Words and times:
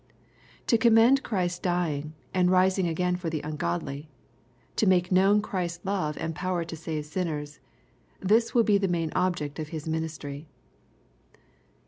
To 0.65 0.79
commend 0.79 1.21
Christ 1.21 1.61
dying, 1.61 2.13
and 2.33 2.49
rising 2.49 2.87
again 2.87 3.17
for 3.17 3.29
the 3.29 3.41
ungodly,— 3.43 4.09
to 4.77 4.87
make 4.87 5.11
kaown 5.11 5.43
Christ's 5.43 5.85
love 5.85 6.17
and 6.17 6.33
power 6.33 6.65
to 6.65 6.75
save 6.75 7.05
sinners,— 7.05 7.59
^this 8.19 8.55
will 8.55 8.63
be 8.63 8.79
the 8.79 8.87
main 8.87 9.11
object 9.15 9.59
of 9.59 9.67
his 9.67 9.87
ministry. 9.87 10.47